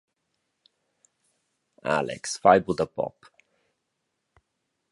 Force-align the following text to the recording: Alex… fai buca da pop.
Alex… 1.97 2.23
fai 2.43 2.57
buca 2.65 2.77
da 2.81 2.87
pop. 2.95 3.17